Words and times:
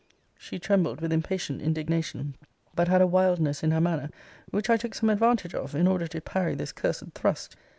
She 0.35 0.57
trembled 0.57 0.99
with 0.99 1.13
impatient 1.13 1.61
indignation; 1.61 2.33
but 2.73 2.87
had 2.87 3.03
a 3.03 3.05
wildness 3.05 3.61
in 3.61 3.69
her 3.69 3.79
manner, 3.79 4.09
which 4.49 4.67
I 4.67 4.75
took 4.77 4.95
some 4.95 5.11
advantage 5.11 5.53
of, 5.53 5.75
in 5.75 5.85
order 5.85 6.07
to 6.07 6.21
parry 6.21 6.55
this 6.55 6.71
cursed 6.71 7.11
thrust. 7.13 7.55